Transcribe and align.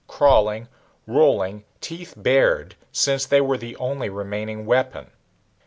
Crawling, 0.07 0.67
rolling, 1.05 1.63
teeth 1.79 2.15
bared, 2.17 2.73
since 2.91 3.27
they 3.27 3.39
were 3.39 3.55
the 3.59 3.75
only 3.77 4.09
remaining 4.09 4.65
weapon. 4.65 5.11